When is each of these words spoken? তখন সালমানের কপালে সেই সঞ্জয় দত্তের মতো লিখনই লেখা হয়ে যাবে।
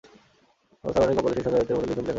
তখন 0.81 0.91
সালমানের 0.95 1.15
কপালে 1.17 1.35
সেই 1.37 1.43
সঞ্জয় 1.45 1.59
দত্তের 1.59 1.75
মতো 1.77 1.85
লিখনই 1.85 1.93
লেখা 1.93 2.01
হয়ে 2.01 2.01
যাবে। 2.01 2.09